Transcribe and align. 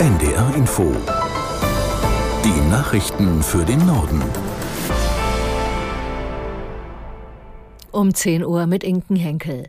NDR 0.00 0.54
Info. 0.54 0.96
Die 2.42 2.70
Nachrichten 2.70 3.42
für 3.42 3.66
den 3.66 3.84
Norden. 3.84 4.22
Um 7.90 8.14
10 8.14 8.42
Uhr 8.46 8.64
mit 8.64 8.82
Inken 8.82 9.16
Henkel. 9.16 9.68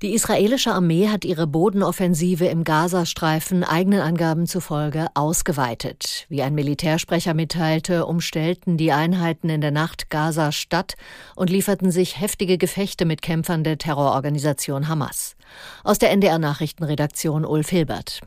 Die 0.00 0.14
israelische 0.14 0.72
Armee 0.72 1.08
hat 1.08 1.26
ihre 1.26 1.46
Bodenoffensive 1.46 2.46
im 2.46 2.64
Gazastreifen 2.64 3.62
eigenen 3.62 4.00
Angaben 4.00 4.46
zufolge 4.46 5.08
ausgeweitet. 5.12 6.24
Wie 6.30 6.40
ein 6.40 6.54
Militärsprecher 6.54 7.34
mitteilte, 7.34 8.06
umstellten 8.06 8.78
die 8.78 8.92
Einheiten 8.92 9.50
in 9.50 9.60
der 9.60 9.70
Nacht 9.70 10.08
Gaza 10.08 10.50
Stadt 10.50 10.94
und 11.36 11.50
lieferten 11.50 11.90
sich 11.90 12.18
heftige 12.18 12.56
Gefechte 12.56 13.04
mit 13.04 13.20
Kämpfern 13.20 13.64
der 13.64 13.76
Terrororganisation 13.76 14.88
Hamas. 14.88 15.36
Aus 15.84 15.98
der 15.98 16.10
NDR 16.10 16.38
Nachrichtenredaktion 16.38 17.44
Ulf 17.44 17.68
Hilbert. 17.68 18.22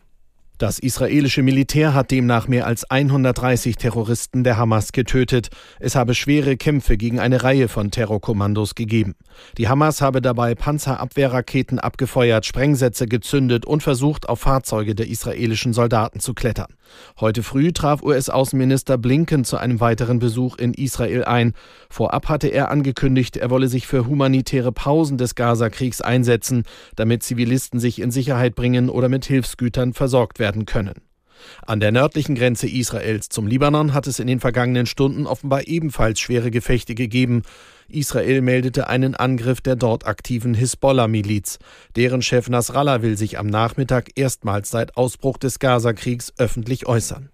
Das 0.61 0.77
israelische 0.77 1.41
Militär 1.41 1.95
hat 1.95 2.11
demnach 2.11 2.47
mehr 2.47 2.67
als 2.67 2.83
130 2.87 3.77
Terroristen 3.77 4.43
der 4.43 4.57
Hamas 4.57 4.91
getötet. 4.91 5.49
Es 5.79 5.95
habe 5.95 6.13
schwere 6.13 6.55
Kämpfe 6.55 6.97
gegen 6.97 7.19
eine 7.19 7.41
Reihe 7.41 7.67
von 7.67 7.89
Terrorkommandos 7.89 8.75
gegeben. 8.75 9.15
Die 9.57 9.69
Hamas 9.69 10.01
habe 10.01 10.21
dabei 10.21 10.53
Panzerabwehrraketen 10.53 11.79
abgefeuert, 11.79 12.45
Sprengsätze 12.45 13.07
gezündet 13.07 13.65
und 13.65 13.81
versucht, 13.81 14.29
auf 14.29 14.41
Fahrzeuge 14.41 14.93
der 14.93 15.07
israelischen 15.07 15.73
Soldaten 15.73 16.19
zu 16.19 16.35
klettern. 16.35 16.75
Heute 17.19 17.41
früh 17.41 17.71
traf 17.71 18.03
US-Außenminister 18.03 18.99
Blinken 18.99 19.45
zu 19.45 19.57
einem 19.57 19.79
weiteren 19.79 20.19
Besuch 20.19 20.57
in 20.57 20.75
Israel 20.75 21.23
ein. 21.23 21.53
Vorab 21.89 22.29
hatte 22.29 22.49
er 22.49 22.69
angekündigt, 22.69 23.37
er 23.37 23.49
wolle 23.49 23.67
sich 23.67 23.87
für 23.87 24.05
humanitäre 24.05 24.71
Pausen 24.71 25.17
des 25.17 25.33
Gaza-Kriegs 25.33 26.01
einsetzen, 26.01 26.65
damit 26.95 27.23
Zivilisten 27.23 27.79
sich 27.79 27.99
in 27.99 28.11
Sicherheit 28.11 28.53
bringen 28.53 28.89
oder 28.89 29.09
mit 29.09 29.25
Hilfsgütern 29.25 29.93
versorgt 29.93 30.37
werden 30.37 30.50
werden 30.51 30.65
können. 30.65 31.01
An 31.65 31.79
der 31.79 31.91
nördlichen 31.91 32.35
Grenze 32.35 32.67
Israels 32.67 33.29
zum 33.29 33.47
Libanon 33.47 33.93
hat 33.93 34.05
es 34.05 34.19
in 34.19 34.27
den 34.27 34.39
vergangenen 34.39 34.85
Stunden 34.85 35.25
offenbar 35.25 35.67
ebenfalls 35.67 36.19
schwere 36.19 36.51
Gefechte 36.51 36.93
gegeben. 36.93 37.41
Israel 37.87 38.41
meldete 38.41 38.87
einen 38.87 39.15
Angriff 39.15 39.59
der 39.59 39.75
dort 39.75 40.05
aktiven 40.05 40.53
Hisbollah-Miliz. 40.53 41.57
Deren 41.95 42.21
Chef 42.21 42.47
Nasrallah 42.47 43.01
will 43.01 43.17
sich 43.17 43.39
am 43.39 43.47
Nachmittag 43.47 44.09
erstmals 44.15 44.69
seit 44.69 44.97
Ausbruch 44.97 45.37
des 45.37 45.57
Gaza-Kriegs 45.57 46.33
öffentlich 46.37 46.85
äußern. 46.85 47.29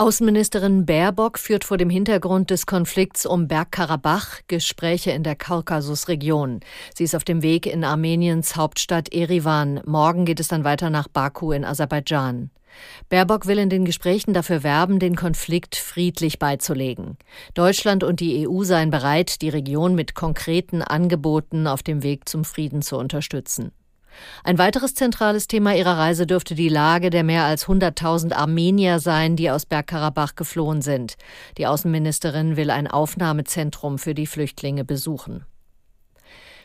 Außenministerin 0.00 0.86
Baerbock 0.86 1.40
führt 1.40 1.64
vor 1.64 1.76
dem 1.76 1.90
Hintergrund 1.90 2.50
des 2.50 2.66
Konflikts 2.66 3.26
um 3.26 3.48
Bergkarabach 3.48 4.42
Gespräche 4.46 5.10
in 5.10 5.24
der 5.24 5.34
Kaukasusregion. 5.34 6.60
Sie 6.94 7.02
ist 7.02 7.16
auf 7.16 7.24
dem 7.24 7.42
Weg 7.42 7.66
in 7.66 7.82
Armeniens 7.82 8.54
Hauptstadt 8.54 9.12
Erivan. 9.12 9.80
Morgen 9.86 10.24
geht 10.24 10.38
es 10.38 10.46
dann 10.46 10.62
weiter 10.62 10.88
nach 10.88 11.08
Baku 11.08 11.50
in 11.50 11.64
Aserbaidschan. 11.64 12.50
Baerbock 13.08 13.48
will 13.48 13.58
in 13.58 13.70
den 13.70 13.84
Gesprächen 13.84 14.34
dafür 14.34 14.62
werben, 14.62 15.00
den 15.00 15.16
Konflikt 15.16 15.74
friedlich 15.74 16.38
beizulegen. 16.38 17.18
Deutschland 17.54 18.04
und 18.04 18.20
die 18.20 18.46
EU 18.46 18.62
seien 18.62 18.92
bereit, 18.92 19.42
die 19.42 19.48
Region 19.48 19.96
mit 19.96 20.14
konkreten 20.14 20.80
Angeboten 20.80 21.66
auf 21.66 21.82
dem 21.82 22.04
Weg 22.04 22.28
zum 22.28 22.44
Frieden 22.44 22.82
zu 22.82 22.96
unterstützen. 22.98 23.72
Ein 24.44 24.58
weiteres 24.58 24.94
zentrales 24.94 25.46
Thema 25.46 25.74
ihrer 25.74 25.98
Reise 25.98 26.26
dürfte 26.26 26.54
die 26.54 26.68
Lage 26.68 27.10
der 27.10 27.24
mehr 27.24 27.44
als 27.44 27.66
100.000 27.66 28.32
Armenier 28.32 29.00
sein, 29.00 29.36
die 29.36 29.50
aus 29.50 29.66
Bergkarabach 29.66 30.34
geflohen 30.34 30.82
sind. 30.82 31.16
Die 31.56 31.66
Außenministerin 31.66 32.56
will 32.56 32.70
ein 32.70 32.86
Aufnahmezentrum 32.86 33.98
für 33.98 34.14
die 34.14 34.26
Flüchtlinge 34.26 34.84
besuchen. 34.84 35.44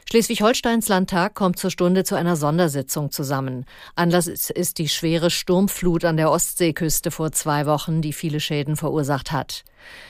Schleswig-Holsteins 0.10 0.90
Landtag 0.90 1.34
kommt 1.34 1.58
zur 1.58 1.72
Stunde 1.72 2.04
zu 2.04 2.16
einer 2.16 2.36
Sondersitzung 2.36 3.12
zusammen. 3.12 3.66
Anlass 3.96 4.28
ist 4.28 4.78
die 4.78 4.90
schwere 4.90 5.30
Sturmflut 5.30 6.06
an 6.06 6.18
der 6.18 6.30
Ostseeküste 6.30 7.10
vor 7.10 7.32
zwei 7.32 7.66
Wochen, 7.66 8.02
die 8.02 8.14
viele 8.14 8.40
Schäden 8.40 8.76
verursacht 8.76 9.32
hat. 9.32 9.64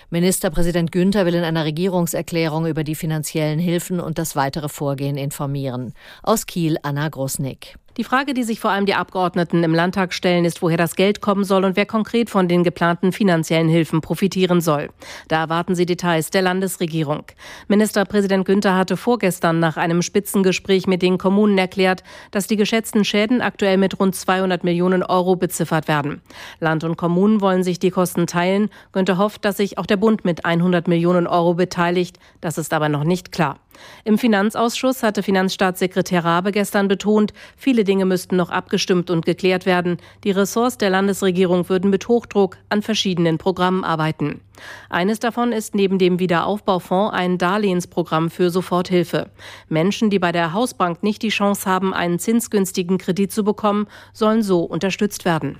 Ministerpräsident 0.10 0.92
Günther 0.92 1.26
will 1.26 1.36
in 1.36 1.44
einer 1.44 1.66
Regierungserklärung 1.66 2.68
über 2.68 2.84
die 2.84 2.96
finanziellen 2.96 3.60
Hilfen 3.60 4.00
und 4.00 4.18
das 4.18 4.36
weitere 4.36 4.70
Vorgehen 4.70 5.18
informieren. 5.18 5.94
Aus 6.22 6.46
Kiel 6.46 6.78
Anna 6.84 7.10
Grosnick. 7.10 7.78
Die 7.98 8.04
Frage, 8.04 8.34
die 8.34 8.42
sich 8.42 8.60
vor 8.60 8.72
allem 8.72 8.88
die 8.88 8.96
Abgeordneten 8.96 9.64
im 9.64 9.76
Landtag 9.76 10.14
stellen, 10.14 10.46
ist, 10.46 10.64
woher 10.64 10.78
das 10.78 10.96
Geld 10.96 11.22
kommen 11.22 11.44
soll 11.44 11.64
und 11.64 11.76
wer 11.76 11.86
konkret 11.86 12.32
von 12.32 12.48
den 12.48 12.64
geplanten 12.64 13.12
finanziellen 13.12 13.70
Hilfen 13.70 14.02
profitieren 14.02 14.62
soll. 14.62 14.90
Da 15.28 15.42
erwarten 15.42 15.76
sie 15.76 15.86
Details 15.86 16.32
der 16.32 16.42
Landesregierung. 16.42 17.26
Ministerpräsident 17.68 18.46
Günther 18.46 18.76
hatte 18.76 18.98
vorgestern 18.98 19.60
nach 19.60 19.78
einem 19.78 20.02
Spitzengespräch 20.02 20.88
mit 20.88 21.04
den 21.04 21.20
Kommunen 21.20 21.56
erklärt, 21.60 22.04
dass 22.32 22.48
die 22.48 22.56
geschätzten 22.56 23.06
Schäden 23.06 23.42
aktuell 23.42 23.78
mit 23.78 24.00
rund 24.00 24.16
200 24.16 24.64
Millionen 24.64 25.04
Euro 25.04 25.36
beziffert 25.36 25.88
werden. 25.88 26.24
Land 26.60 26.84
und 26.84 26.98
Kommunen 26.98 27.42
wollen 27.42 27.64
sich 27.64 27.78
die 27.78 27.92
Kosten 27.92 28.26
teilen. 28.26 28.72
Günther 28.92 29.20
hofft, 29.20 29.46
dass 29.46 29.58
sich 29.58 29.63
auch 29.78 29.86
der 29.86 29.98
Bund 29.98 30.26
mit 30.26 30.46
100 30.46 30.88
Millionen 30.88 31.28
Euro 31.28 31.54
beteiligt. 31.56 32.20
Das 32.42 32.58
ist 32.58 32.74
aber 32.74 32.90
noch 32.90 33.04
nicht 33.04 33.32
klar. 33.32 33.60
Im 34.04 34.18
Finanzausschuss 34.18 35.04
hatte 35.04 35.24
Finanzstaatssekretär 35.24 36.24
Rabe 36.24 36.52
gestern 36.52 36.88
betont, 36.88 37.34
viele 37.58 37.84
Dinge 37.84 38.06
müssten 38.06 38.36
noch 38.36 38.50
abgestimmt 38.50 39.10
und 39.10 39.26
geklärt 39.26 39.66
werden. 39.66 39.98
Die 40.24 40.32
Ressorts 40.32 40.78
der 40.78 40.90
Landesregierung 40.90 41.70
würden 41.70 41.90
mit 41.90 42.08
Hochdruck 42.08 42.58
an 42.70 42.82
verschiedenen 42.82 43.38
Programmen 43.38 43.84
arbeiten. 43.84 44.42
Eines 44.90 45.20
davon 45.20 45.52
ist 45.52 45.74
neben 45.76 45.98
dem 45.98 46.20
Wiederaufbaufonds 46.20 47.14
ein 47.16 47.38
Darlehensprogramm 47.38 48.30
für 48.30 48.50
Soforthilfe. 48.50 49.32
Menschen, 49.70 50.10
die 50.10 50.20
bei 50.20 50.32
der 50.32 50.54
Hausbank 50.54 51.02
nicht 51.02 51.22
die 51.22 51.30
Chance 51.30 51.70
haben, 51.70 51.94
einen 51.94 52.20
zinsgünstigen 52.20 52.98
Kredit 52.98 53.32
zu 53.32 53.44
bekommen, 53.44 53.88
sollen 54.14 54.44
so 54.44 54.62
unterstützt 54.62 55.26
werden. 55.26 55.60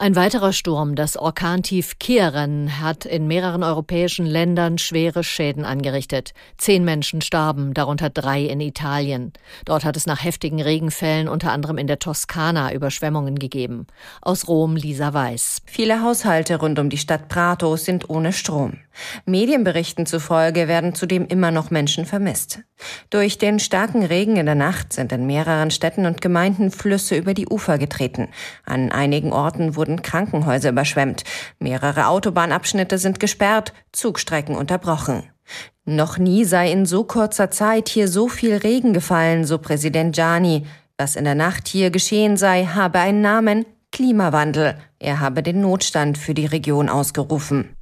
Ein 0.00 0.14
weiterer 0.14 0.52
Sturm, 0.52 0.94
das 0.94 1.16
Orkantief 1.16 1.98
Kieren, 1.98 2.80
hat 2.80 3.04
in 3.04 3.26
mehreren 3.26 3.64
europäischen 3.64 4.26
Ländern 4.26 4.78
schwere 4.78 5.24
Schäden 5.24 5.64
angerichtet. 5.64 6.34
Zehn 6.56 6.84
Menschen 6.84 7.20
starben, 7.20 7.74
darunter 7.74 8.08
drei 8.08 8.44
in 8.44 8.60
Italien. 8.60 9.32
Dort 9.64 9.84
hat 9.84 9.96
es 9.96 10.06
nach 10.06 10.22
heftigen 10.22 10.62
Regenfällen 10.62 11.26
unter 11.26 11.50
anderem 11.50 11.78
in 11.78 11.88
der 11.88 11.98
Toskana 11.98 12.72
Überschwemmungen 12.72 13.40
gegeben. 13.40 13.88
Aus 14.22 14.46
Rom 14.46 14.76
Lisa 14.76 15.14
Weiß. 15.14 15.62
Viele 15.64 16.00
Haushalte 16.00 16.60
rund 16.60 16.78
um 16.78 16.90
die 16.90 16.96
Stadt 16.96 17.28
Prato 17.28 17.74
sind 17.74 18.08
ohne 18.08 18.32
Strom. 18.32 18.74
Medienberichten 19.26 20.06
zufolge 20.06 20.68
werden 20.68 20.94
zudem 20.94 21.26
immer 21.26 21.50
noch 21.50 21.72
Menschen 21.72 22.06
vermisst. 22.06 22.60
Durch 23.10 23.38
den 23.38 23.58
starken 23.58 24.04
Regen 24.04 24.36
in 24.36 24.46
der 24.46 24.54
Nacht 24.54 24.92
sind 24.92 25.12
in 25.12 25.26
mehreren 25.26 25.70
Städten 25.70 26.06
und 26.06 26.20
Gemeinden 26.20 26.70
Flüsse 26.70 27.16
über 27.16 27.34
die 27.34 27.48
Ufer 27.48 27.78
getreten. 27.78 28.28
An 28.64 28.92
einigen 28.92 29.32
Orten 29.32 29.76
wurden 29.76 30.02
Krankenhäuser 30.02 30.70
überschwemmt. 30.70 31.24
Mehrere 31.58 32.08
Autobahnabschnitte 32.08 32.98
sind 32.98 33.20
gesperrt, 33.20 33.72
Zugstrecken 33.92 34.56
unterbrochen. 34.56 35.24
Noch 35.84 36.18
nie 36.18 36.44
sei 36.44 36.70
in 36.70 36.84
so 36.84 37.04
kurzer 37.04 37.50
Zeit 37.50 37.88
hier 37.88 38.08
so 38.08 38.28
viel 38.28 38.56
Regen 38.56 38.92
gefallen, 38.92 39.44
so 39.44 39.58
Präsident 39.58 40.14
Gianni. 40.14 40.66
Was 40.98 41.16
in 41.16 41.24
der 41.24 41.34
Nacht 41.34 41.68
hier 41.68 41.90
geschehen 41.90 42.36
sei, 42.36 42.66
habe 42.66 42.98
einen 42.98 43.22
Namen 43.22 43.64
Klimawandel. 43.90 44.76
Er 44.98 45.20
habe 45.20 45.42
den 45.42 45.60
Notstand 45.62 46.18
für 46.18 46.34
die 46.34 46.46
Region 46.46 46.88
ausgerufen. 46.88 47.77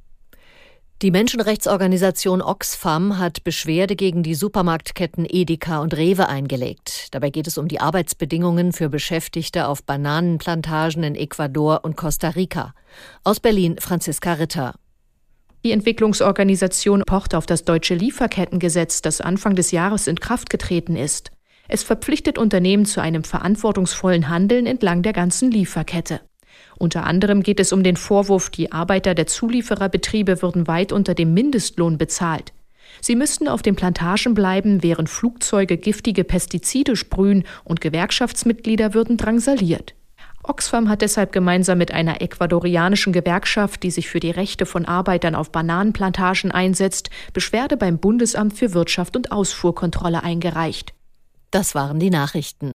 Die 1.03 1.11
Menschenrechtsorganisation 1.11 2.41
Oxfam 2.41 3.19
hat 3.19 3.43
Beschwerde 3.43 3.95
gegen 3.95 4.23
die 4.23 4.33
Supermarktketten 4.33 5.27
Edeka 5.29 5.79
und 5.79 5.95
Rewe 5.95 6.27
eingelegt. 6.27 7.09
Dabei 7.11 7.29
geht 7.29 7.45
es 7.45 7.59
um 7.59 7.67
die 7.67 7.79
Arbeitsbedingungen 7.79 8.73
für 8.73 8.89
Beschäftigte 8.89 9.67
auf 9.67 9.83
Bananenplantagen 9.83 11.03
in 11.03 11.13
Ecuador 11.13 11.81
und 11.83 11.97
Costa 11.97 12.29
Rica. 12.29 12.73
Aus 13.23 13.39
Berlin 13.39 13.75
Franziska 13.79 14.33
Ritter. 14.33 14.73
Die 15.63 15.71
Entwicklungsorganisation 15.71 17.03
pocht 17.05 17.35
auf 17.35 17.45
das 17.45 17.63
deutsche 17.63 17.93
Lieferkettengesetz, 17.93 19.03
das 19.03 19.21
Anfang 19.21 19.55
des 19.55 19.69
Jahres 19.69 20.07
in 20.07 20.19
Kraft 20.19 20.49
getreten 20.49 20.95
ist. 20.95 21.29
Es 21.67 21.83
verpflichtet 21.83 22.39
Unternehmen 22.39 22.87
zu 22.87 23.01
einem 23.01 23.23
verantwortungsvollen 23.23 24.29
Handeln 24.29 24.65
entlang 24.65 25.03
der 25.03 25.13
ganzen 25.13 25.51
Lieferkette. 25.51 26.21
Unter 26.77 27.05
anderem 27.05 27.43
geht 27.43 27.59
es 27.59 27.73
um 27.73 27.83
den 27.83 27.95
Vorwurf, 27.95 28.49
die 28.49 28.71
Arbeiter 28.71 29.15
der 29.15 29.27
Zuliefererbetriebe 29.27 30.41
würden 30.41 30.67
weit 30.67 30.91
unter 30.91 31.13
dem 31.13 31.33
Mindestlohn 31.33 31.97
bezahlt. 31.97 32.53
Sie 33.01 33.15
müssten 33.15 33.47
auf 33.47 33.61
den 33.61 33.75
Plantagen 33.75 34.33
bleiben, 34.33 34.83
während 34.83 35.09
Flugzeuge 35.09 35.77
giftige 35.77 36.23
Pestizide 36.23 36.95
sprühen 36.95 37.43
und 37.63 37.81
Gewerkschaftsmitglieder 37.81 38.93
würden 38.93 39.17
drangsaliert. 39.17 39.93
Oxfam 40.43 40.87
hat 40.87 41.01
deshalb 41.01 41.31
gemeinsam 41.31 41.77
mit 41.77 41.91
einer 41.91 42.21
ecuadorianischen 42.21 43.11
Gewerkschaft, 43.11 43.83
die 43.83 43.91
sich 43.91 44.07
für 44.07 44.19
die 44.19 44.31
Rechte 44.31 44.65
von 44.65 44.85
Arbeitern 44.85 45.35
auf 45.35 45.51
Bananenplantagen 45.51 46.51
einsetzt, 46.51 47.09
Beschwerde 47.33 47.75
beim 47.75 47.97
Bundesamt 47.97 48.53
für 48.57 48.73
Wirtschaft 48.73 49.15
und 49.17 49.31
Ausfuhrkontrolle 49.31 50.23
eingereicht. 50.23 50.93
Das 51.51 51.75
waren 51.75 51.99
die 51.99 52.09
Nachrichten. 52.09 52.71